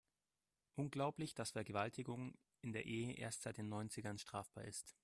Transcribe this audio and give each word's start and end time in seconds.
Unglaublich, 0.79 1.35
dass 1.35 1.51
Vergewaltigung 1.51 2.33
in 2.63 2.73
der 2.73 2.87
Ehe 2.87 3.13
erst 3.13 3.43
seit 3.43 3.59
den 3.59 3.69
Neunzigern 3.69 4.17
strafbar 4.17 4.63
ist. 4.63 4.95